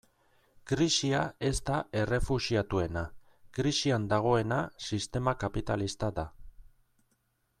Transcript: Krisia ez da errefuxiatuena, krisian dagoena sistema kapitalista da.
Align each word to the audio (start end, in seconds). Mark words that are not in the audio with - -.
Krisia 0.69 1.19
ez 1.49 1.57
da 1.67 1.75
errefuxiatuena, 2.03 3.03
krisian 3.59 4.09
dagoena 4.15 4.59
sistema 4.89 5.37
kapitalista 5.45 6.13
da. 6.21 6.27